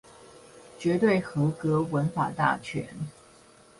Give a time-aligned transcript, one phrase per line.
[0.79, 2.87] 絕對合格文法大全